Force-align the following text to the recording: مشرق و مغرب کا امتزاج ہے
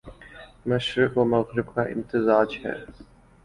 مشرق 0.65 1.17
و 1.17 1.23
مغرب 1.25 1.73
کا 1.75 1.81
امتزاج 1.85 2.57
ہے 2.63 2.75